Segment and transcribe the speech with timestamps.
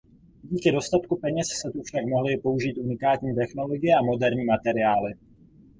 [0.43, 5.13] Díky dostatku peněz se tu však mohly použít unikátní technologie a moderní materiály.